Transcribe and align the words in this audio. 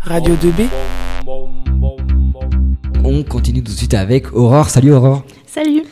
Radio 0.00 0.34
2B. 0.36 0.68
On 3.04 3.22
continue 3.22 3.62
tout 3.62 3.72
de 3.72 3.76
suite 3.76 3.94
avec 3.94 4.32
Aurore. 4.34 4.70
Salut 4.70 4.92
Aurore. 4.92 5.22
Salut. 5.46 5.82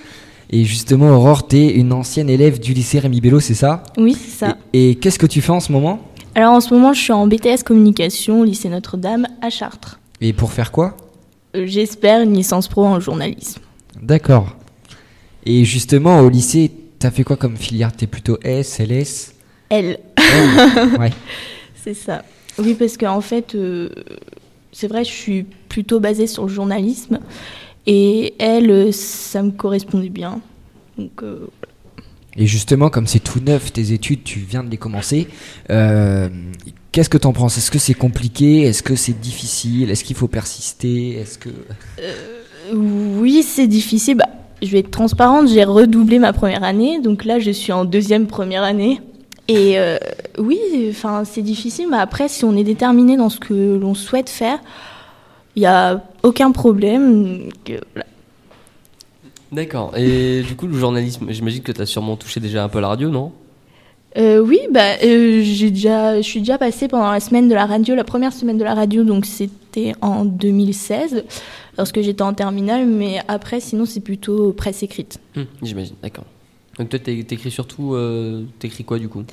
Et 0.50 0.64
justement, 0.64 1.10
Aurore, 1.10 1.46
t'es 1.48 1.66
une 1.74 1.92
ancienne 1.92 2.30
élève 2.30 2.58
du 2.58 2.72
lycée 2.72 2.98
Rémi 2.98 3.20
Bello, 3.20 3.40
c'est 3.40 3.54
ça? 3.54 3.82
Oui, 3.98 4.14
c'est 4.14 4.30
ça. 4.46 4.56
Et, 4.72 4.90
et 4.90 4.94
qu'est-ce 4.94 5.18
que 5.18 5.26
tu 5.26 5.40
fais 5.42 5.50
en 5.52 5.60
ce 5.60 5.70
moment? 5.72 5.98
Alors 6.34 6.52
en 6.54 6.60
ce 6.60 6.72
moment, 6.72 6.92
je 6.94 7.00
suis 7.00 7.12
en 7.12 7.26
BTS 7.26 7.62
communication 7.64 8.40
au 8.40 8.44
lycée 8.44 8.68
Notre-Dame 8.68 9.26
à 9.42 9.50
Chartres. 9.50 9.98
Et 10.20 10.32
pour 10.32 10.52
faire 10.52 10.72
quoi? 10.72 10.96
Euh, 11.56 11.66
J'espère 11.66 12.22
une 12.22 12.32
licence 12.34 12.68
pro 12.68 12.86
en 12.86 13.00
journalisme. 13.00 13.60
D'accord. 14.00 14.56
Et 15.44 15.64
justement, 15.64 16.20
au 16.20 16.28
lycée, 16.30 16.70
t'as 16.98 17.10
fait 17.10 17.24
quoi 17.24 17.36
comme 17.36 17.56
filière? 17.56 17.92
T'es 17.92 18.06
plutôt 18.06 18.38
S, 18.42 18.78
LS 18.80 19.34
Elle, 19.68 19.98
L 20.16 20.98
Ouais. 20.98 21.10
c'est 21.84 21.94
ça. 21.94 22.22
Oui, 22.58 22.74
parce 22.74 22.96
qu'en 22.96 23.20
fait, 23.20 23.54
euh, 23.54 23.90
c'est 24.72 24.88
vrai, 24.88 25.04
je 25.04 25.10
suis 25.10 25.44
plutôt 25.68 26.00
basée 26.00 26.26
sur 26.26 26.44
le 26.44 26.48
journalisme. 26.48 27.20
Et 27.86 28.34
elle, 28.38 28.70
euh, 28.70 28.92
ça 28.92 29.42
me 29.42 29.50
correspondait 29.50 30.08
bien. 30.08 30.40
Donc, 30.98 31.22
euh, 31.22 31.46
Et 32.36 32.46
justement, 32.46 32.90
comme 32.90 33.06
c'est 33.06 33.20
tout 33.20 33.40
neuf, 33.40 33.72
tes 33.72 33.92
études, 33.92 34.24
tu 34.24 34.40
viens 34.40 34.64
de 34.64 34.70
les 34.70 34.76
commencer. 34.76 35.28
euh, 35.70 36.28
Qu'est-ce 36.92 37.10
que 37.10 37.18
t'en 37.18 37.32
penses? 37.34 37.58
Est-ce 37.58 37.70
que 37.70 37.78
c'est 37.78 37.94
compliqué? 37.94 38.62
Est-ce 38.62 38.82
que 38.82 38.96
c'est 38.96 39.20
difficile? 39.20 39.90
Est-ce 39.90 40.02
qu'il 40.02 40.16
faut 40.16 40.28
persister? 40.28 41.16
Est-ce 41.16 41.38
que 41.38 41.50
oui, 42.74 43.42
c'est 43.42 43.66
difficile. 43.66 44.16
Bah, 44.16 44.28
je 44.62 44.68
vais 44.68 44.78
être 44.78 44.90
transparente, 44.90 45.48
j'ai 45.48 45.62
redoublé 45.64 46.18
ma 46.18 46.32
première 46.32 46.64
année. 46.64 47.00
Donc 47.00 47.24
là, 47.24 47.38
je 47.38 47.50
suis 47.50 47.72
en 47.72 47.84
deuxième 47.84 48.26
première 48.26 48.62
année. 48.62 49.00
Et 49.48 49.78
euh, 49.78 49.98
oui, 50.38 50.58
enfin, 50.90 51.24
c'est 51.24 51.42
difficile, 51.42 51.88
mais 51.90 51.98
après, 51.98 52.28
si 52.28 52.44
on 52.44 52.56
est 52.56 52.64
déterminé 52.64 53.16
dans 53.16 53.30
ce 53.30 53.38
que 53.38 53.76
l'on 53.76 53.94
souhaite 53.94 54.28
faire, 54.28 54.58
il 55.54 55.60
n'y 55.60 55.66
a 55.66 56.02
aucun 56.22 56.50
problème. 56.52 57.48
Voilà. 57.66 58.06
D'accord. 59.52 59.96
Et 59.96 60.42
du 60.42 60.56
coup, 60.56 60.66
le 60.66 60.76
journalisme, 60.76 61.26
j'imagine 61.30 61.62
que 61.62 61.72
tu 61.72 61.80
as 61.80 61.86
sûrement 61.86 62.16
touché 62.16 62.40
déjà 62.40 62.64
un 62.64 62.68
peu 62.68 62.80
la 62.80 62.88
radio, 62.88 63.08
non? 63.08 63.32
Euh, 64.18 64.40
oui, 64.40 64.60
bah, 64.70 64.94
euh, 65.04 65.42
j'ai 65.42 65.70
déjà, 65.70 66.16
je 66.16 66.26
suis 66.26 66.40
déjà 66.40 66.58
passée 66.58 66.88
pendant 66.88 67.10
la 67.10 67.20
semaine 67.20 67.48
de 67.48 67.54
la 67.54 67.66
radio, 67.66 67.94
la 67.94 68.04
première 68.04 68.32
semaine 68.32 68.56
de 68.56 68.64
la 68.64 68.74
radio, 68.74 69.04
donc 69.04 69.26
c'était 69.26 69.94
en 70.00 70.24
2016, 70.24 71.24
lorsque 71.76 72.00
j'étais 72.00 72.22
en 72.22 72.32
terminale, 72.32 72.86
mais 72.86 73.20
après, 73.28 73.60
sinon, 73.60 73.84
c'est 73.84 74.00
plutôt 74.00 74.52
presse 74.52 74.82
écrite. 74.82 75.18
Hum, 75.36 75.46
J'imagine, 75.62 75.96
d'accord. 76.02 76.24
Donc 76.78 76.88
toi, 76.90 76.98
t'é- 76.98 77.24
t'écris 77.24 77.50
surtout, 77.50 77.94
euh, 77.94 78.42
t'écris 78.58 78.84
quoi 78.84 78.98
du 78.98 79.08
coup? 79.08 79.24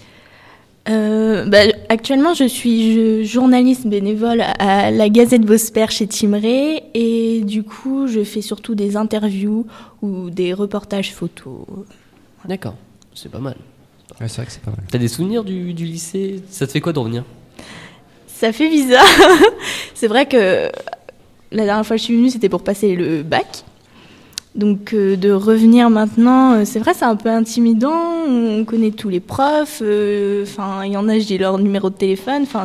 Euh, 0.89 1.45
bah, 1.45 1.59
actuellement, 1.89 2.33
je 2.33 2.43
suis 2.45 2.93
je- 2.93 3.23
journaliste 3.23 3.87
bénévole 3.87 4.41
à 4.59 4.91
la 4.91 5.09
Gazette 5.09 5.43
Bosper 5.45 5.85
chez 5.89 6.07
Timré 6.07 6.83
et 6.93 7.41
du 7.41 7.63
coup, 7.63 8.07
je 8.07 8.23
fais 8.23 8.41
surtout 8.41 8.75
des 8.75 8.97
interviews 8.97 9.65
ou 10.01 10.29
des 10.29 10.53
reportages 10.53 11.13
photos. 11.13 11.65
D'accord, 12.45 12.75
c'est 13.13 13.31
pas 13.31 13.39
mal. 13.39 13.55
Ouais, 14.19 14.27
c'est 14.27 14.37
vrai 14.37 14.45
que 14.45 14.51
c'est 14.51 14.61
pas 14.61 14.71
mal. 14.71 14.81
T'as 14.91 14.97
des 14.97 15.07
souvenirs 15.07 15.43
du, 15.45 15.73
du 15.73 15.85
lycée? 15.85 16.41
Ça 16.49 16.67
te 16.67 16.71
fait 16.73 16.81
quoi 16.81 16.91
de 16.91 16.99
revenir? 16.99 17.23
Ça 18.27 18.51
fait 18.51 18.69
bizarre. 18.69 19.05
C'est 19.95 20.07
vrai 20.07 20.25
que 20.25 20.69
la 21.53 21.63
dernière 21.63 21.85
fois 21.85 21.95
que 21.95 21.99
je 21.99 22.03
suis 22.05 22.15
venue, 22.17 22.29
c'était 22.29 22.49
pour 22.49 22.61
passer 22.61 22.93
le 22.93 23.23
bac. 23.23 23.63
Donc 24.55 24.93
euh, 24.93 25.15
de 25.15 25.31
revenir 25.31 25.89
maintenant, 25.89 26.53
euh, 26.53 26.61
c'est 26.63 26.77
vrai, 26.77 26.93
c'est 26.93 27.05
un 27.05 27.15
peu 27.15 27.29
intimidant. 27.29 27.99
On 28.27 28.63
connaît 28.65 28.91
tous 28.91 29.09
les 29.09 29.19
profs. 29.19 29.79
euh, 29.81 30.43
Enfin, 30.43 30.83
il 30.85 30.91
y 30.91 30.97
en 30.97 31.09
a, 31.09 31.17
j'ai 31.17 31.39
leur 31.39 31.57
numéro 31.57 31.89
de 31.89 31.95
téléphone. 31.95 32.43
Enfin, 32.43 32.63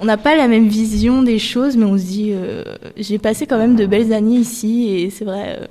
on 0.00 0.04
n'a 0.04 0.16
pas 0.16 0.36
la 0.36 0.46
même 0.46 0.68
vision 0.68 1.22
des 1.22 1.40
choses, 1.40 1.76
mais 1.76 1.84
on 1.84 1.98
se 1.98 2.04
dit, 2.04 2.32
j'ai 2.96 3.18
passé 3.18 3.46
quand 3.48 3.58
même 3.58 3.74
de 3.74 3.86
belles 3.86 4.12
années 4.12 4.36
ici, 4.36 4.88
et 4.90 5.10
c'est 5.10 5.24
vrai. 5.24 5.68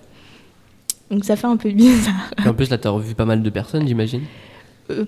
donc 1.10 1.24
ça 1.24 1.38
fait 1.38 1.48
un 1.48 1.56
peu 1.56 1.72
bizarre. 1.72 2.34
Et 2.46 2.50
En 2.50 2.54
plus, 2.54 2.70
là, 2.70 2.78
t'as 2.78 2.90
revu 2.90 3.16
pas 3.16 3.24
mal 3.24 3.42
de 3.42 3.50
personnes, 3.50 3.88
j'imagine. 3.88 4.24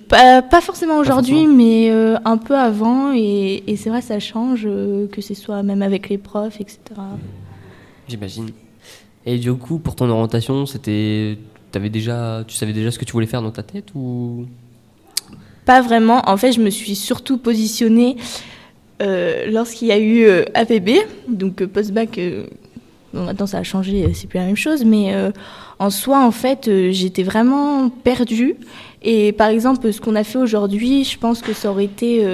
Pas, 0.07 0.41
pas 0.41 0.61
forcément 0.61 0.97
aujourd'hui, 0.97 1.47
mais 1.47 1.91
un 2.23 2.37
peu 2.37 2.55
avant. 2.57 3.11
Et, 3.13 3.63
et 3.67 3.75
c'est 3.75 3.89
vrai, 3.89 4.01
ça 4.01 4.19
change, 4.19 4.63
que 5.11 5.19
ce 5.21 5.33
soit 5.33 5.61
même 5.63 5.81
avec 5.81 6.07
les 6.07 6.17
profs, 6.17 6.61
etc. 6.61 6.79
J'imagine. 8.07 8.51
Et 9.25 9.37
du 9.37 9.53
coup, 9.53 9.79
pour 9.79 9.95
ton 9.95 10.09
orientation, 10.09 10.65
c'était, 10.65 11.37
t'avais 11.71 11.89
déjà, 11.89 12.43
tu 12.47 12.55
savais 12.55 12.73
déjà 12.73 12.91
ce 12.91 12.97
que 12.99 13.05
tu 13.05 13.13
voulais 13.13 13.27
faire 13.27 13.41
dans 13.41 13.51
ta 13.51 13.63
tête 13.63 13.93
ou? 13.95 14.45
Pas 15.65 15.81
vraiment. 15.81 16.21
En 16.27 16.37
fait, 16.37 16.51
je 16.51 16.61
me 16.61 16.69
suis 16.69 16.95
surtout 16.95 17.37
positionnée 17.37 18.17
euh, 19.01 19.49
lorsqu'il 19.51 19.89
y 19.89 19.91
a 19.91 19.99
eu 19.99 20.23
euh, 20.23 20.45
APB, 20.53 20.89
donc 21.27 21.61
euh, 21.61 21.67
post-bac. 21.67 22.17
euh, 22.17 22.47
bon, 23.13 23.23
maintenant, 23.23 23.45
ça 23.45 23.59
a 23.59 23.63
changé, 23.63 24.11
c'est 24.13 24.27
plus 24.27 24.39
la 24.39 24.45
même 24.45 24.55
chose, 24.55 24.83
mais 24.83 25.13
en 25.79 25.89
soi, 25.89 26.25
en 26.25 26.31
fait, 26.31 26.69
j'étais 26.91 27.23
vraiment 27.23 27.89
perdue. 27.89 28.55
Et 29.01 29.31
par 29.31 29.49
exemple, 29.49 29.91
ce 29.93 30.01
qu'on 30.01 30.15
a 30.15 30.23
fait 30.23 30.39
aujourd'hui, 30.39 31.03
je 31.03 31.17
pense 31.17 31.41
que 31.41 31.53
ça 31.53 31.69
aurait 31.71 31.85
été, 31.85 32.25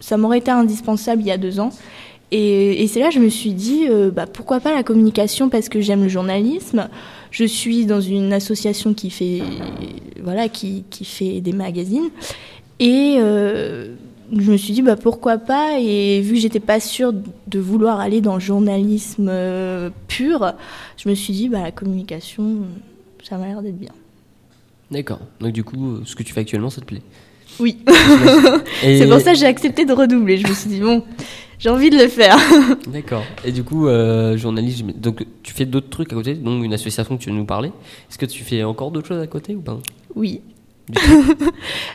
ça 0.00 0.16
m'aurait 0.16 0.38
été 0.38 0.50
indispensable 0.50 1.22
il 1.22 1.28
y 1.28 1.32
a 1.32 1.38
deux 1.38 1.60
ans. 1.60 1.70
Et, 2.32 2.82
et 2.82 2.86
c'est 2.86 3.00
là 3.00 3.08
que 3.08 3.14
je 3.14 3.18
me 3.20 3.28
suis 3.28 3.52
dit, 3.52 3.86
euh, 3.88 4.10
bah, 4.10 4.26
pourquoi 4.26 4.60
pas 4.60 4.72
la 4.74 4.82
communication 4.82 5.48
parce 5.48 5.68
que 5.68 5.80
j'aime 5.80 6.02
le 6.02 6.08
journalisme. 6.08 6.88
Je 7.32 7.44
suis 7.44 7.86
dans 7.86 8.00
une 8.00 8.32
association 8.32 8.94
qui 8.94 9.10
fait, 9.10 9.40
voilà, 10.22 10.48
qui, 10.48 10.84
qui 10.90 11.04
fait 11.04 11.40
des 11.40 11.52
magazines. 11.52 12.10
Et 12.78 13.16
euh, 13.18 13.94
je 14.36 14.50
me 14.50 14.56
suis 14.56 14.72
dit, 14.72 14.82
bah, 14.82 14.96
pourquoi 14.96 15.38
pas 15.38 15.78
Et 15.80 16.20
vu 16.20 16.34
que 16.34 16.40
j'étais 16.40 16.60
pas 16.60 16.78
sûre 16.80 17.12
de 17.12 17.58
vouloir 17.58 17.98
aller 18.00 18.20
dans 18.20 18.34
le 18.34 18.40
journalisme 18.40 19.28
euh, 19.28 19.90
pur, 20.08 20.52
je 20.96 21.08
me 21.08 21.14
suis 21.14 21.32
dit, 21.32 21.48
bah, 21.48 21.62
la 21.62 21.72
communication, 21.72 22.58
ça 23.28 23.38
m'a 23.38 23.46
l'air 23.48 23.62
d'être 23.62 23.78
bien. 23.78 23.92
D'accord. 24.90 25.20
Donc 25.40 25.52
du 25.52 25.62
coup, 25.64 25.98
ce 26.04 26.14
que 26.16 26.22
tu 26.22 26.32
fais 26.32 26.40
actuellement, 26.40 26.70
ça 26.70 26.80
te 26.80 26.86
plaît? 26.86 27.02
Oui, 27.58 27.78
Et- 28.84 28.98
c'est 28.98 29.08
pour 29.08 29.20
ça 29.20 29.32
que 29.32 29.38
j'ai 29.38 29.46
accepté 29.46 29.84
de 29.84 29.92
redoubler. 29.92 30.36
Je 30.38 30.46
me 30.48 30.52
suis 30.52 30.70
dit, 30.70 30.80
bon, 30.80 31.02
j'ai 31.60 31.68
envie 31.68 31.90
de 31.90 31.98
le 31.98 32.08
faire. 32.08 32.36
D'accord. 32.88 33.22
Et 33.44 33.52
du 33.52 33.62
coup, 33.62 33.86
euh, 33.86 34.36
journaliste, 34.36 34.82
donc 34.96 35.24
tu 35.42 35.52
fais 35.52 35.66
d'autres 35.66 35.90
trucs 35.90 36.12
à 36.12 36.16
côté, 36.16 36.34
donc 36.34 36.64
une 36.64 36.72
association 36.72 37.16
que 37.16 37.22
tu 37.22 37.30
veux 37.30 37.36
nous 37.36 37.44
parler. 37.44 37.68
Est-ce 38.08 38.18
que 38.18 38.26
tu 38.26 38.42
fais 38.42 38.64
encore 38.64 38.90
d'autres 38.90 39.08
choses 39.08 39.22
à 39.22 39.26
côté 39.26 39.54
ou 39.54 39.60
pas? 39.60 39.78
Oui. 40.16 40.40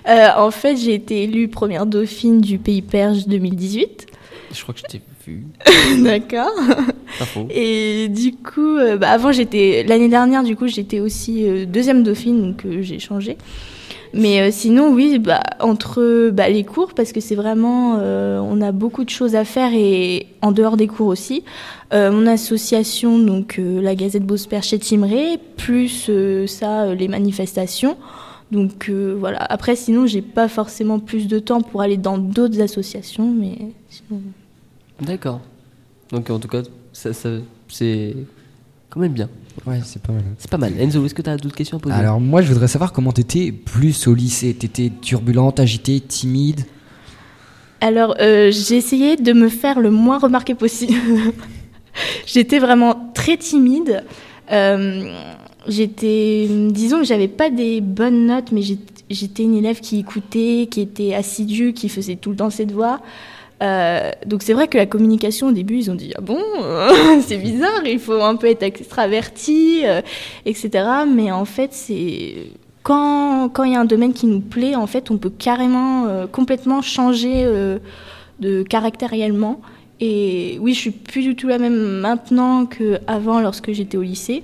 Euh, 0.08 0.28
en 0.38 0.52
fait, 0.52 0.78
j'ai 0.78 0.94
été 0.94 1.24
élue 1.24 1.48
première 1.48 1.88
dauphine 1.88 2.40
du 2.40 2.60
Pays 2.60 2.84
Perche 2.84 3.26
2018. 3.26 4.06
Je 4.54 4.62
crois 4.62 4.76
que 4.76 4.82
je 4.82 4.86
t'ai 4.86 5.02
vu. 5.26 5.48
D'accord. 6.04 6.52
Et 7.50 8.08
du 8.08 8.34
coup, 8.34 8.78
euh, 8.78 8.98
bah, 8.98 9.10
avant, 9.10 9.32
j'étais 9.32 9.84
l'année 9.88 10.08
dernière, 10.08 10.44
du 10.44 10.56
coup, 10.56 10.68
j'étais 10.68 11.00
aussi 11.00 11.50
euh, 11.50 11.66
deuxième 11.66 12.04
dauphine, 12.04 12.40
donc 12.40 12.68
j'ai 12.82 13.00
changé. 13.00 13.36
Mais 14.18 14.40
euh, 14.42 14.50
sinon, 14.52 14.94
oui, 14.94 15.20
bah, 15.20 15.42
entre 15.60 16.30
bah, 16.32 16.48
les 16.50 16.64
cours, 16.64 16.94
parce 16.94 17.12
que 17.12 17.20
c'est 17.20 17.36
vraiment, 17.36 17.98
euh, 18.00 18.40
on 18.40 18.62
a 18.62 18.72
beaucoup 18.72 19.04
de 19.04 19.10
choses 19.10 19.36
à 19.36 19.44
faire 19.44 19.72
et 19.74 20.28
en 20.42 20.52
dehors 20.54 20.78
des 20.78 20.88
cours 20.88 21.08
aussi. 21.08 21.44
Euh, 21.94 22.12
mon 22.12 22.26
association, 22.26 23.20
donc 23.20 23.60
la 23.60 23.94
Gazette 23.94 24.26
Bosper 24.26 24.62
chez 24.62 24.80
Timré, 24.80 25.38
plus 25.58 26.10
ça, 26.48 26.94
les 26.96 27.08
manifestations. 27.10 27.98
Donc 28.52 28.90
voilà. 28.90 29.40
Après, 29.40 29.76
sinon, 29.76 30.06
j'ai 30.08 30.22
pas 30.22 30.48
forcément 30.48 31.00
plus 31.00 31.28
de 31.28 31.40
temps 31.40 31.62
pour 31.62 31.82
aller 31.82 31.98
dans 31.98 32.18
d'autres 32.18 32.62
associations, 32.62 33.30
mais 33.32 33.58
sinon. 33.90 34.22
D'accord. 35.02 35.42
Donc 36.12 36.30
en 36.30 36.40
tout 36.40 36.48
cas, 36.48 36.62
ça- 36.94 37.12
c'est 37.68 38.16
quand 38.90 39.00
même 39.00 39.14
bien. 39.14 39.30
Ouais, 39.66 39.80
c'est 39.84 40.02
pas 40.02 40.12
mal. 40.14 40.24
C'est 40.38 40.50
pas 40.52 40.58
mal. 40.58 40.74
Enzo, 40.80 41.06
est-ce 41.06 41.14
que 41.16 41.22
tu 41.22 41.30
as 41.30 41.38
d'autres 41.38 41.56
questions 41.56 41.78
à 41.78 41.80
poser? 41.80 41.96
Alors 41.96 42.20
moi, 42.20 42.42
je 42.42 42.50
voudrais 42.52 42.68
savoir 42.68 42.92
comment 42.94 43.12
t'étais 43.12 43.52
plus 43.52 44.08
au 44.08 44.14
lycée. 44.14 44.54
T'étais 44.54 44.92
turbulente, 45.02 45.60
agitée, 45.60 46.00
timide? 46.02 46.62
Alors, 47.82 48.16
euh, 48.20 48.52
j'ai 48.52 48.78
essayé 48.78 49.16
de 49.16 49.34
me 49.34 49.50
faire 49.50 49.80
le 49.80 49.92
moins 49.92 50.18
remarqué 50.18 50.56
possible. 50.56 50.94
j'étais 52.26 52.60
vraiment 52.60 53.12
très 53.14 53.38
timide. 53.38 54.04
Euh, 54.52 55.14
j'étais, 55.68 56.48
disons 56.72 57.00
que 57.00 57.06
j'avais 57.06 57.28
pas 57.28 57.50
des 57.50 57.82
bonnes 57.82 58.26
notes, 58.28 58.52
mais 58.52 58.62
j'étais- 58.62 58.94
j'étais 59.10 59.44
une 59.44 59.56
élève 59.56 59.80
qui 59.82 60.00
écoutait, 60.00 60.68
qui 60.70 60.82
était 60.82 61.14
assidue, 61.14 61.74
qui 61.74 61.90
faisait 61.90 62.16
tout 62.16 62.32
le 62.32 62.36
temps 62.38 62.50
ses 62.50 62.66
devoirs. 62.66 63.02
Euh, 63.64 64.12
donc 64.26 64.44
c'est 64.44 64.52
vrai 64.54 64.68
que 64.68 64.78
la 64.78 64.86
communication 64.86 65.48
au 65.48 65.52
début 65.54 65.78
ils 65.78 65.90
ont 65.90 65.96
dit 65.96 66.12
ah 66.18 66.22
bon 66.22 66.38
c'est 67.26 67.38
bizarre 67.38 67.84
il 67.86 68.00
faut 68.00 68.22
un 68.22 68.36
peu 68.36 68.48
être 68.48 68.64
extraverti 68.64 69.84
euh, 69.86 70.02
etc 70.46 70.86
mais 71.08 71.32
en 71.32 71.46
fait 71.46 71.70
c'est 71.72 72.36
quand 72.84 73.48
quand 73.54 73.64
il 73.64 73.72
y 73.72 73.76
a 73.78 73.80
un 73.80 73.86
domaine 73.86 74.12
qui 74.12 74.26
nous 74.28 74.42
plaît 74.42 74.76
en 74.76 74.88
fait 74.88 75.10
on 75.10 75.18
peut 75.18 75.30
carrément 75.30 76.06
euh, 76.08 76.28
complètement 76.28 76.82
changer 76.82 77.44
euh, 77.46 77.78
de 78.42 78.62
caractériellement 78.64 79.62
et 80.02 80.58
oui 80.60 80.74
je 80.74 80.80
suis 80.80 80.92
plus 80.92 81.22
du 81.24 81.36
tout 81.38 81.48
la 81.48 81.58
même 81.58 81.80
maintenant 82.02 82.66
qu'avant 82.66 83.40
lorsque 83.40 83.72
j'étais 83.72 83.96
au 83.98 84.02
lycée. 84.04 84.44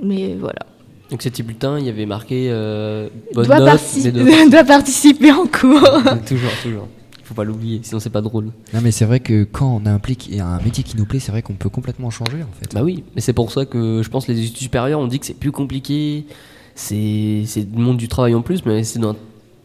Mais 0.00 0.34
voilà. 0.38 0.66
Donc 1.10 1.22
ces 1.22 1.30
petits 1.30 1.44
bulletins, 1.44 1.78
il 1.78 1.86
y 1.86 1.88
avait 1.88 2.04
marqué 2.06 2.48
euh, 2.50 3.08
bonne 3.32 3.46
doit, 3.46 3.60
note, 3.60 3.68
parti- 3.68 4.10
mais 4.12 4.44
de- 4.46 4.50
doit 4.50 4.64
participer 4.64 5.30
en 5.30 5.46
cours. 5.46 5.88
Toujours, 6.28 6.50
toujours. 6.64 6.88
Faut 7.26 7.34
pas 7.34 7.44
l'oublier, 7.44 7.80
sinon 7.82 7.98
c'est 8.00 8.10
pas 8.10 8.22
drôle. 8.22 8.52
Non, 8.72 8.80
mais 8.82 8.92
c'est 8.92 9.04
vrai 9.04 9.20
que 9.20 9.44
quand 9.44 9.80
on 9.82 9.86
a 9.86 9.90
un, 9.90 10.60
métier 10.62 10.84
qui 10.84 10.96
nous 10.96 11.06
plaît, 11.06 11.18
c'est 11.18 11.32
vrai 11.32 11.42
qu'on 11.42 11.54
peut 11.54 11.68
complètement 11.68 12.10
changer 12.10 12.42
en 12.42 12.52
fait. 12.52 12.72
Bah 12.72 12.82
oui, 12.82 13.04
mais 13.14 13.20
c'est 13.20 13.32
pour 13.32 13.50
ça 13.50 13.66
que 13.66 14.02
je 14.02 14.08
pense 14.08 14.26
que 14.26 14.32
les 14.32 14.44
études 14.44 14.56
supérieures, 14.56 15.00
on 15.00 15.08
dit 15.08 15.18
que 15.18 15.26
c'est 15.26 15.34
plus 15.34 15.52
compliqué, 15.52 16.26
c'est 16.74 17.42
c'est 17.46 17.66
le 17.70 17.80
monde 17.82 17.96
du 17.96 18.08
travail 18.08 18.34
en 18.34 18.42
plus, 18.42 18.64
mais 18.64 18.84
c'est 18.84 19.00
dans, 19.00 19.16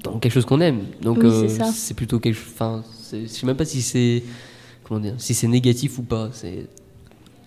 dans 0.03 0.17
quelque 0.17 0.33
chose 0.33 0.45
qu'on 0.45 0.59
aime. 0.59 0.81
Donc 1.01 1.19
Oui, 1.19 1.25
euh, 1.25 1.47
c'est 1.47 1.57
ça. 1.63 1.71
c'est 1.71 1.93
plutôt 1.93 2.19
quelque 2.19 2.35
chose. 2.35 2.51
Enfin, 2.53 2.83
je 3.11 3.27
sais 3.27 3.45
même 3.45 3.57
pas 3.57 3.65
si 3.65 3.81
c'est 3.81 4.23
comment 4.83 4.99
dire, 4.99 5.15
si 5.19 5.33
c'est 5.35 5.47
négatif 5.47 5.99
ou 5.99 6.03
pas. 6.03 6.29
C'est 6.33 6.67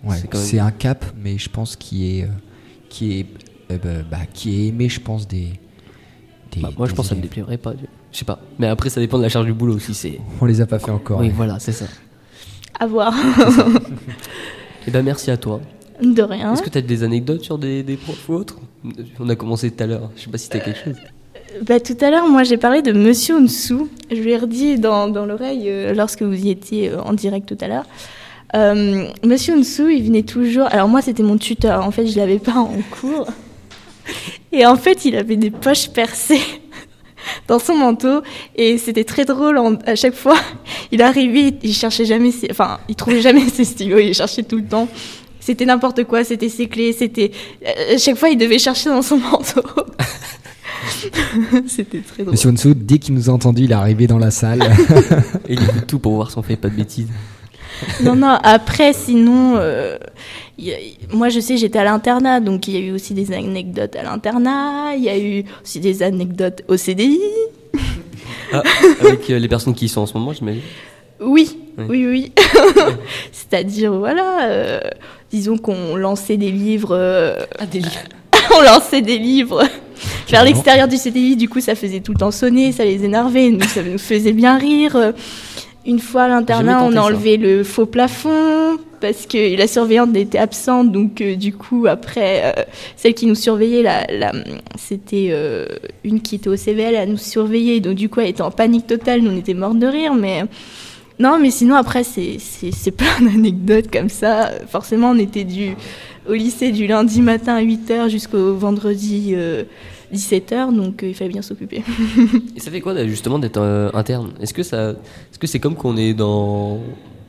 Ouais, 0.03 0.17
c'est 0.17 0.27
quand 0.27 0.37
même- 0.37 0.47
c'est 0.47 0.59
un 0.59 0.71
cap, 0.71 1.05
mais 1.17 1.37
je 1.37 1.49
pense 1.49 1.75
qui 1.75 2.19
est, 2.19 2.23
euh, 2.23 2.27
qui 2.89 3.19
est, 3.19 3.25
euh, 3.71 3.77
bah, 3.77 4.07
bah, 4.09 4.25
qui 4.31 4.55
est 4.61 4.67
aimé, 4.67 4.87
je 4.87 4.99
pense 4.99 5.27
des. 5.27 5.49
des- 6.51 6.61
bah, 6.61 6.69
moi 6.77 6.87
je 6.87 6.93
pense 6.93 7.07
que 7.07 7.09
ça 7.09 7.15
me 7.15 7.21
déplairait 7.21 7.57
pas. 7.57 7.73
Je 8.15 8.19
sais 8.19 8.25
pas. 8.25 8.39
Mais 8.59 8.67
après 8.67 8.89
ça 8.89 9.01
dépend 9.01 9.17
de 9.17 9.23
la 9.23 9.29
charge 9.29 9.45
du 9.45 9.51
boulot 9.51 9.75
aussi. 9.75 9.93
C'est 9.93 10.21
On 10.39 10.45
les 10.45 10.61
a 10.61 10.65
pas 10.65 10.79
fait 10.79 10.89
encore. 10.91 11.19
oui 11.19 11.27
ouais. 11.27 11.33
voilà 11.35 11.59
c'est 11.59 11.73
ça. 11.73 11.83
À 12.79 12.87
voir. 12.87 13.13
Et 14.87 14.91
ben 14.91 15.03
merci 15.03 15.31
à 15.31 15.35
toi. 15.35 15.59
De 16.01 16.21
rien. 16.21 16.53
Est-ce 16.53 16.63
que 16.63 16.69
tu 16.69 16.77
as 16.77 16.81
des 16.81 17.03
anecdotes 17.03 17.43
sur 17.43 17.57
des, 17.57 17.83
des 17.83 17.97
profs 17.97 18.29
ou 18.29 18.35
autres? 18.35 18.55
On 19.19 19.27
a 19.27 19.35
commencé 19.35 19.69
tout 19.69 19.83
à 19.83 19.87
l'heure. 19.87 20.11
Je 20.15 20.21
sais 20.23 20.29
pas 20.29 20.37
si 20.37 20.47
t'as 20.47 20.59
quelque 20.59 20.79
chose. 20.81 20.95
Bah, 21.67 21.81
tout 21.81 21.97
à 21.99 22.09
l'heure, 22.09 22.27
moi, 22.29 22.43
j'ai 22.43 22.57
parlé 22.57 22.81
de 22.81 22.93
Monsieur 22.93 23.35
Onsou. 23.35 23.89
Je 24.09 24.15
lui 24.15 24.31
ai 24.31 24.37
redit 24.37 24.77
dans, 24.77 25.09
dans 25.09 25.25
l'oreille 25.25 25.69
euh, 25.69 25.93
lorsque 25.93 26.21
vous 26.21 26.33
y 26.33 26.49
étiez 26.49 26.89
euh, 26.91 27.01
en 27.01 27.13
direct 27.13 27.47
tout 27.47 27.57
à 27.63 27.67
l'heure. 27.67 27.85
Euh, 28.55 29.07
Monsieur 29.25 29.55
Onsou, 29.57 29.87
il 29.89 30.03
venait 30.03 30.23
toujours. 30.23 30.67
Alors, 30.71 30.87
moi, 30.87 31.01
c'était 31.01 31.23
mon 31.23 31.37
tuteur. 31.37 31.85
En 31.85 31.91
fait, 31.91 32.07
je 32.07 32.17
l'avais 32.17 32.39
pas 32.39 32.55
en 32.55 32.71
cours. 32.91 33.27
Et 34.51 34.65
en 34.65 34.75
fait, 34.75 35.03
il 35.05 35.15
avait 35.15 35.37
des 35.37 35.51
poches 35.51 35.89
percées 35.89 36.41
dans 37.47 37.59
son 37.59 37.75
manteau. 37.75 38.21
Et 38.55 38.77
c'était 38.77 39.03
très 39.03 39.25
drôle. 39.25 39.57
en- 39.57 39.75
à 39.85 39.95
chaque 39.95 40.15
fois, 40.15 40.35
il 40.91 41.01
arrivait, 41.01 41.53
il 41.63 41.73
cherchait 41.73 42.05
jamais 42.05 42.31
ses. 42.31 42.47
Enfin, 42.51 42.79
il 42.89 42.95
trouvait 42.95 43.21
jamais 43.21 43.47
ses 43.53 43.65
stylos. 43.65 43.99
Il 43.99 44.07
les 44.07 44.13
cherchait 44.13 44.43
tout 44.43 44.57
le 44.57 44.65
temps. 44.65 44.87
C'était 45.39 45.65
n'importe 45.65 46.03
quoi. 46.05 46.23
C'était 46.23 46.49
ses 46.49 46.67
clés. 46.67 46.91
C'était. 46.93 47.31
euh, 47.65 47.95
À 47.95 47.97
chaque 47.97 48.15
fois, 48.17 48.29
il 48.29 48.37
devait 48.37 48.59
chercher 48.59 48.89
dans 48.89 49.01
son 49.03 49.17
manteau. 49.17 49.61
c'était 51.67 51.99
très 51.99 52.23
drôle. 52.23 52.31
Monsieur 52.33 52.49
Onsu, 52.49 52.73
dès 52.75 52.97
qu'il 52.99 53.13
nous 53.13 53.29
a 53.29 53.33
entendu, 53.33 53.63
il 53.63 53.71
est 53.71 53.75
arrivé 53.75 54.07
dans 54.07 54.17
la 54.17 54.31
salle. 54.31 54.61
Et 55.47 55.53
il 55.53 55.63
écoute 55.63 55.87
tout 55.87 55.99
pour 55.99 56.13
voir 56.15 56.31
si 56.31 56.37
on 56.37 56.43
fait 56.43 56.55
pas 56.55 56.69
de 56.69 56.75
bêtises. 56.75 57.07
Non, 58.03 58.15
non, 58.15 58.37
après, 58.43 58.93
sinon, 58.93 59.55
euh, 59.57 59.97
y 60.57 60.71
a- 60.71 60.77
moi 61.11 61.29
je 61.29 61.39
sais, 61.39 61.57
j'étais 61.57 61.79
à 61.79 61.83
l'internat, 61.83 62.39
donc 62.39 62.67
il 62.67 62.73
y 62.73 62.77
a 62.77 62.79
eu 62.79 62.91
aussi 62.91 63.13
des 63.13 63.31
anecdotes 63.33 63.95
à 63.95 64.03
l'internat, 64.03 64.93
il 64.97 65.03
y 65.03 65.09
a 65.09 65.17
eu 65.17 65.43
aussi 65.63 65.79
des 65.79 66.03
anecdotes 66.03 66.61
au 66.67 66.77
CDI. 66.77 67.19
Ah, 68.53 68.61
avec 69.01 69.29
euh, 69.29 69.39
les 69.39 69.47
personnes 69.47 69.73
qui 69.73 69.85
y 69.85 69.89
sont 69.89 70.01
en 70.01 70.05
ce 70.05 70.13
moment, 70.13 70.31
j'imagine. 70.33 70.61
Oui, 71.19 71.57
Oui. 71.77 71.85
oui, 71.89 72.05
oui. 72.07 72.31
C'est-à-dire, 73.31 73.93
voilà, 73.93 74.43
euh, 74.49 74.79
disons 75.31 75.57
qu'on 75.57 75.95
lançait 75.95 76.37
des 76.37 76.51
livres. 76.51 76.91
euh, 76.95 77.35
on 78.55 78.61
lançait 78.61 79.01
des 79.01 79.17
livres 79.17 79.63
vers 80.29 80.43
l'extérieur 80.43 80.87
du 80.87 80.97
CDI, 80.97 81.35
du 81.35 81.47
coup 81.49 81.61
ça 81.61 81.73
faisait 81.75 81.99
tout 82.01 82.11
le 82.11 82.17
temps 82.19 82.31
sonner, 82.31 82.71
ça 82.71 82.83
les 82.83 83.03
énervait, 83.03 83.49
nous 83.49 83.61
ça 83.63 83.81
nous 83.81 83.97
faisait 83.97 84.33
bien 84.33 84.57
rire. 84.57 85.13
Une 85.85 85.99
fois 85.99 86.23
à 86.23 86.27
l'internat, 86.27 86.83
on 86.83 86.91
a 86.91 86.95
ça. 86.95 87.03
enlevé 87.03 87.37
le 87.37 87.63
faux 87.63 87.85
plafond 87.85 88.77
parce 89.01 89.27
que 89.27 89.55
la 89.55 89.67
surveillante 89.67 90.15
était 90.15 90.39
absente, 90.39 90.91
donc 90.91 91.21
euh, 91.21 91.35
du 91.35 91.53
coup 91.53 91.85
après 91.87 92.41
euh, 92.57 92.63
celle 92.95 93.13
qui 93.13 93.27
nous 93.27 93.35
surveillait, 93.35 93.83
la, 93.83 94.05
la- 94.11 94.31
c'était 94.77 95.27
euh, 95.29 95.67
une 96.03 96.21
qui 96.21 96.35
était 96.35 96.49
au 96.49 96.55
CVL 96.55 96.95
à 96.95 97.05
nous 97.05 97.17
surveiller, 97.17 97.81
donc 97.81 97.93
du 97.95 98.09
coup 98.09 98.21
elle 98.21 98.29
était 98.29 98.41
en 98.41 98.49
panique 98.51 98.87
totale, 98.87 99.21
nous 99.21 99.31
on 99.31 99.37
était 99.37 99.53
morts 99.53 99.75
de 99.75 99.85
rire, 99.85 100.15
mais 100.15 100.45
non, 101.19 101.37
mais 101.39 101.51
sinon 101.51 101.75
après 101.75 102.03
c'est 102.03 102.37
c'est 102.39 102.71
c'est 102.71 102.91
plein 102.97 103.21
d'anecdotes 103.21 103.91
comme 103.91 104.09
ça. 104.09 104.49
Forcément 104.67 105.11
on 105.11 105.19
était 105.19 105.43
du 105.43 105.75
au 106.27 106.33
lycée 106.33 106.71
du 106.71 106.87
lundi 106.87 107.21
matin 107.21 107.55
à 107.57 107.61
8h 107.61 108.09
jusqu'au 108.09 108.55
vendredi 108.55 109.33
euh, 109.35 109.63
17h, 110.15 110.73
donc 110.75 111.03
euh, 111.03 111.07
il 111.09 111.13
fallait 111.15 111.29
bien 111.31 111.41
s'occuper. 111.41 111.83
Et 112.55 112.59
ça 112.59 112.71
fait 112.71 112.81
quoi 112.81 113.05
justement 113.07 113.39
d'être 113.39 113.59
euh, 113.61 113.89
interne? 113.93 114.31
Est-ce 114.41 114.53
que 114.53 114.63
ça, 114.63 114.91
est-ce 114.91 115.39
que 115.39 115.47
c'est 115.47 115.59
comme 115.59 115.75
qu'on 115.75 115.97
est 115.97 116.13
dans, 116.13 116.79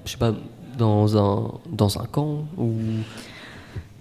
je 0.04 0.12
sais 0.12 0.18
pas, 0.18 0.34
dans 0.78 1.16
un 1.16 1.50
dans 1.72 1.98
un 1.98 2.04
camp 2.06 2.44
ou? 2.58 2.70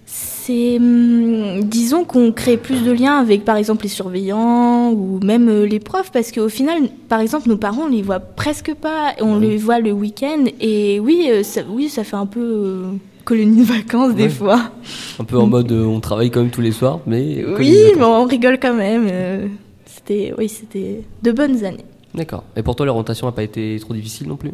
C'est, 0.04 0.76
hum, 0.76 1.64
disons 1.64 2.04
qu'on 2.04 2.30
crée 2.30 2.56
plus 2.56 2.84
de 2.84 2.92
liens 2.92 3.18
avec, 3.18 3.44
par 3.44 3.56
exemple, 3.56 3.82
les 3.82 3.88
surveillants 3.88 4.92
ou 4.92 5.18
même 5.24 5.48
euh, 5.48 5.66
les 5.66 5.80
profs, 5.80 6.12
parce 6.12 6.30
qu'au 6.30 6.48
final, 6.48 6.82
par 7.08 7.18
exemple, 7.20 7.48
nos 7.48 7.56
parents, 7.56 7.86
on 7.86 7.88
les 7.88 8.02
voit 8.02 8.20
presque 8.20 8.72
pas, 8.74 9.14
on 9.20 9.40
Ouais. 9.40 9.46
les 9.48 9.56
voit 9.56 9.80
le 9.80 9.90
week-end, 9.90 10.44
et 10.60 11.00
oui, 11.00 11.28
ça, 11.42 11.62
oui, 11.68 11.88
ça 11.88 12.04
fait 12.04 12.14
un 12.14 12.26
peu 12.26 12.84
colonie 13.26 13.60
de 13.60 13.64
vacances 13.66 14.14
des 14.14 14.30
fois. 14.30 14.70
un 15.18 15.24
peu 15.24 15.36
en 15.38 15.46
mode 15.46 15.70
euh, 15.72 15.84
on 15.84 16.00
travaille 16.00 16.30
quand 16.30 16.40
même 16.40 16.50
tous 16.50 16.62
les 16.62 16.72
soirs, 16.72 17.00
mais 17.06 17.44
Oui, 17.58 17.76
mais 17.96 18.02
on 18.04 18.24
rigole 18.24 18.58
quand 18.58 18.72
même. 18.74 19.06
euh, 19.10 19.46
C'était, 19.84 20.32
oui, 20.38 20.48
c'était 20.48 21.02
de 21.22 21.32
bonnes 21.32 21.62
années. 21.64 21.84
D'accord. 22.14 22.44
Et 22.56 22.62
pour 22.62 22.74
toi, 22.76 22.86
l'orientation 22.86 23.26
n'a 23.26 23.32
pas 23.32 23.42
été 23.42 23.76
trop 23.80 23.92
difficile 23.92 24.28
non 24.28 24.36
plus? 24.36 24.52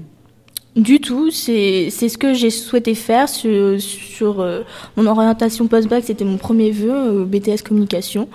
Du 0.74 1.00
tout, 1.00 1.30
c'est 1.30 1.88
c'est 1.90 2.08
ce 2.08 2.16
que 2.16 2.32
j'ai 2.32 2.48
souhaité 2.50 2.94
faire 2.94 3.28
sur, 3.28 3.78
sur 3.80 4.40
euh, 4.40 4.62
mon 4.96 5.06
orientation 5.06 5.66
post-bac, 5.68 6.02
c'était 6.04 6.24
mon 6.24 6.38
premier 6.38 6.70
vœu, 6.70 7.24
BTS 7.24 7.62
communication. 7.62 8.26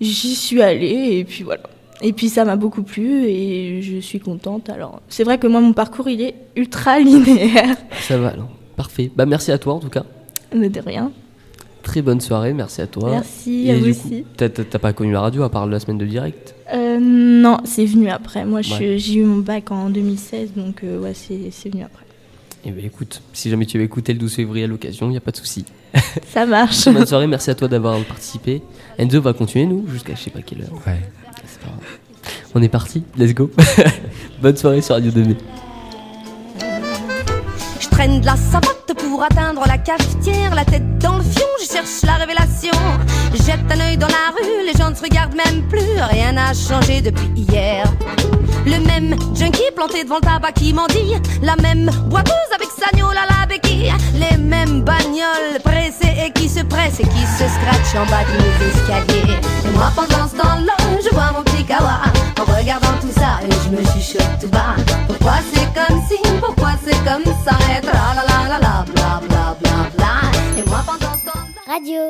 J'y 0.00 0.34
suis 0.34 0.60
allée 0.62 1.18
et 1.18 1.24
puis 1.24 1.42
voilà. 1.42 1.62
Et 2.02 2.12
puis 2.12 2.28
ça 2.28 2.44
m'a 2.44 2.56
beaucoup 2.56 2.82
plu 2.82 3.24
et 3.24 3.80
je 3.82 3.98
suis 4.00 4.20
contente. 4.20 4.68
Alors, 4.70 5.00
c'est 5.08 5.24
vrai 5.24 5.38
que 5.38 5.46
moi 5.46 5.60
mon 5.62 5.72
parcours 5.72 6.08
il 6.10 6.20
est 6.20 6.34
ultra 6.54 6.98
linéaire, 7.08 7.76
Ça 8.02 8.18
va 8.18 8.28
alors. 8.28 8.48
Parfait. 8.80 9.10
Bah 9.14 9.26
merci 9.26 9.52
à 9.52 9.58
toi 9.58 9.74
en 9.74 9.78
tout 9.78 9.90
cas. 9.90 10.04
mais 10.56 10.70
de 10.70 10.80
rien. 10.80 11.12
Très 11.82 12.00
bonne 12.00 12.20
soirée, 12.22 12.54
merci 12.54 12.80
à 12.80 12.86
toi. 12.86 13.10
Merci 13.10 13.66
Et 13.66 13.72
à 13.72 13.76
vous 13.76 13.88
aussi. 13.90 14.24
t'as- 14.38 14.48
pas 14.78 14.94
connu 14.94 15.12
la 15.12 15.20
radio 15.20 15.42
à 15.42 15.50
part 15.50 15.66
la 15.66 15.78
semaine 15.80 15.98
de 15.98 16.06
direct 16.06 16.54
Euh, 16.72 16.98
non, 16.98 17.58
c'est 17.64 17.84
venu 17.84 18.08
après. 18.08 18.46
Moi, 18.46 18.60
Ouais. 18.60 18.96
j'ai 18.98 19.14
eu 19.16 19.24
mon 19.24 19.38
bac 19.38 19.70
en 19.70 19.90
2016, 19.90 20.52
donc 20.56 20.82
euh, 20.82 20.98
ouais, 20.98 21.12
c'est 21.14 21.68
venu 21.70 21.82
après. 21.82 22.04
Eh 22.64 22.70
ben 22.70 22.84
écoute, 22.86 23.20
si 23.34 23.50
jamais 23.50 23.66
tu 23.66 23.76
veux 23.76 23.84
écouter 23.84 24.14
le 24.14 24.18
12 24.18 24.34
février 24.34 24.64
à 24.64 24.66
l'occasion, 24.66 25.08
il 25.08 25.10
n'y 25.10 25.16
a 25.18 25.20
pas 25.20 25.30
de 25.32 25.36
souci. 25.36 25.66
Ça 26.32 26.46
marche. 26.46 26.86
Bonne 26.88 27.06
soirée, 27.06 27.26
merci 27.26 27.50
à 27.50 27.54
toi 27.54 27.68
d'avoir 27.68 27.98
participé. 28.04 28.62
Enzo 28.98 29.20
va 29.20 29.34
continuer, 29.34 29.66
nous, 29.66 29.84
jusqu'à 29.88 30.14
je 30.14 30.20
sais 30.22 30.30
pas 30.30 30.40
quelle 30.42 30.62
heure. 30.62 30.72
Ouais. 30.86 31.00
Pas. 31.62 31.72
On 32.54 32.62
est 32.62 32.68
parti, 32.68 33.02
let's 33.18 33.34
go. 33.34 33.50
Bonne 34.42 34.56
soirée 34.56 34.80
sur 34.80 34.94
Radio 34.94 35.10
2B. 35.10 35.36
Traîne 38.00 38.22
de 38.22 38.24
la 38.24 38.36
savate 38.36 38.94
pour 38.96 39.22
atteindre 39.22 39.62
la 39.66 39.76
cafetière, 39.76 40.54
la 40.54 40.64
tête 40.64 40.96
dans 41.00 41.18
le 41.18 41.22
fion, 41.22 41.44
je 41.60 41.70
cherche 41.70 42.02
la 42.02 42.14
révélation. 42.14 42.72
Jette 43.34 43.60
un 43.70 43.78
œil 43.78 43.98
dans 43.98 44.06
la 44.06 44.32
rue, 44.34 44.64
les 44.64 44.72
gens 44.72 44.88
ne 44.88 44.94
se 44.94 45.02
regardent 45.02 45.34
même 45.34 45.68
plus, 45.68 46.00
rien 46.08 46.32
n'a 46.32 46.54
changé 46.54 47.02
depuis 47.02 47.30
hier. 47.36 47.84
Le 48.64 48.78
même 48.86 49.14
junkie 49.34 49.70
planté 49.76 50.04
devant 50.04 50.14
le 50.14 50.22
tabac 50.22 50.52
qui 50.52 50.72
mendie, 50.72 51.14
la 51.42 51.56
même 51.56 51.90
boiteuse 52.06 52.50
avec 52.54 52.68
sa 52.70 52.90
gnôle 52.96 53.18
à 53.18 53.26
la 53.38 53.46
béquille, 53.46 53.92
les 54.14 54.38
mêmes 54.38 54.80
bagnoles 54.80 55.60
pressées 55.62 56.24
et 56.24 56.32
qui 56.32 56.48
se 56.48 56.60
pressent 56.60 57.00
et 57.00 57.06
qui 57.06 57.26
se 57.26 57.44
scratchent 57.44 57.96
en 57.96 58.06
bas 58.10 58.24
des 58.24 58.66
escaliers. 58.66 59.40
Et 59.66 59.76
moi 59.76 59.92
pendant 59.94 60.26
ce 60.26 60.36
temps-là, 60.36 60.72
je 61.04 61.14
vois 61.14 61.32
mon 61.36 61.42
petit 61.42 61.64
kawa 61.64 62.00
en 62.40 62.50
regardant 62.50 62.96
tout 62.98 63.12
ça 63.14 63.40
et 63.46 63.50
je 63.50 63.76
me 63.76 63.84
chuchote 63.92 64.49
comme 67.10 67.24
ça, 67.44 67.56
et 67.76 67.80
tra 67.80 68.14
la 68.14 68.22
la 68.30 68.48
la 68.48 68.58
la 68.66 68.84
bla 68.92 69.20
bla 69.26 69.56
bla 69.60 69.76
bla. 69.96 70.12
Et 70.56 70.64
moi 70.68 70.80
pendant 70.86 71.14
ce 71.18 71.26
temps-là. 71.26 71.72
Radio. 71.74 72.02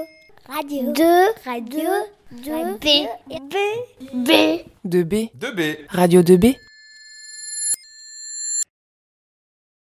Radio. 0.47 0.92
2. 0.92 1.02
Radio. 1.47 1.90
2. 2.33 2.78
B. 2.78 2.87
B. 3.49 3.57
B. 4.12 4.30
2B. 4.87 5.30
2B. 5.38 5.78
Radio 5.88 6.23
2B. 6.23 6.57